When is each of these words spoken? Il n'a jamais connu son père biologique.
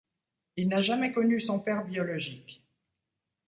Il 0.55 0.67
n'a 0.67 0.81
jamais 0.81 1.13
connu 1.13 1.39
son 1.39 1.59
père 1.59 1.85
biologique. 1.85 2.65